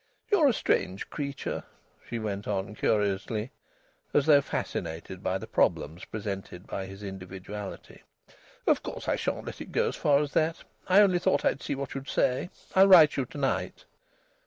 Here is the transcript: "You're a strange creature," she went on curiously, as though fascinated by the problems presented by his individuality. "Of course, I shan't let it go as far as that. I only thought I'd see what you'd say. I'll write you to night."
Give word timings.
"You're 0.31 0.47
a 0.47 0.51
strange 0.53 1.07
creature," 1.11 1.61
she 2.09 2.17
went 2.17 2.47
on 2.47 2.73
curiously, 2.73 3.51
as 4.15 4.25
though 4.25 4.41
fascinated 4.41 5.21
by 5.21 5.37
the 5.37 5.45
problems 5.45 6.05
presented 6.05 6.65
by 6.65 6.87
his 6.87 7.03
individuality. 7.03 8.01
"Of 8.65 8.81
course, 8.81 9.07
I 9.07 9.15
shan't 9.15 9.45
let 9.45 9.61
it 9.61 9.71
go 9.71 9.89
as 9.89 9.95
far 9.95 10.17
as 10.17 10.33
that. 10.33 10.63
I 10.87 11.01
only 11.01 11.19
thought 11.19 11.45
I'd 11.45 11.61
see 11.61 11.75
what 11.75 11.93
you'd 11.93 12.09
say. 12.09 12.49
I'll 12.75 12.87
write 12.87 13.15
you 13.15 13.25
to 13.27 13.37
night." 13.37 13.85